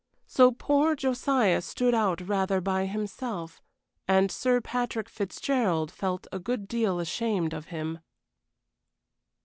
So 0.25 0.51
poor 0.51 0.95
Josiah 0.95 1.61
stood 1.61 1.93
out 1.93 2.27
rather 2.27 2.59
by 2.59 2.87
himself, 2.87 3.61
and 4.07 4.31
Sir 4.31 4.59
Patrick 4.59 5.07
Fitzgerald 5.07 5.91
felt 5.91 6.25
a 6.31 6.39
good 6.39 6.67
deal 6.67 6.99
ashamed 6.99 7.53
of 7.53 7.65
him. 7.65 7.99